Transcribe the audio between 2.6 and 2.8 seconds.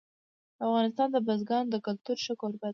دی.